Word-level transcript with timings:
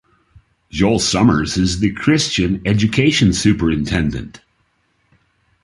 Joel 0.71 0.97
Summers 0.97 1.57
is 1.57 1.77
the 1.77 1.91
Christian 1.93 2.63
education 2.65 3.33
Superintendent. 3.33 4.41